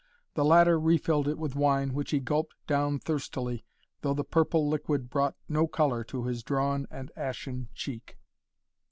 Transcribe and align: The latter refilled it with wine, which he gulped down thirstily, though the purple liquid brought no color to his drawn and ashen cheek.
The 0.33 0.43
latter 0.43 0.79
refilled 0.79 1.27
it 1.27 1.37
with 1.37 1.55
wine, 1.55 1.93
which 1.93 2.09
he 2.09 2.19
gulped 2.19 2.55
down 2.65 2.97
thirstily, 2.97 3.63
though 4.01 4.15
the 4.15 4.23
purple 4.23 4.67
liquid 4.67 5.11
brought 5.11 5.35
no 5.47 5.67
color 5.67 6.03
to 6.05 6.23
his 6.25 6.41
drawn 6.41 6.87
and 6.89 7.11
ashen 7.15 7.67
cheek. 7.75 8.17